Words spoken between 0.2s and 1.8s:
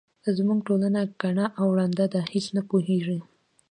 زموږ ټولنه کڼه او